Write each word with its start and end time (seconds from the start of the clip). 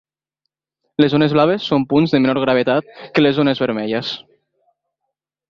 Les 1.03 1.11
zones 1.15 1.35
blaves 1.37 1.67
són 1.73 1.85
punts 1.91 2.15
de 2.15 2.21
menor 2.23 2.41
gravetat 2.45 2.91
que 3.19 3.25
les 3.27 3.39
zones 3.41 3.63
vermelles. 3.67 4.17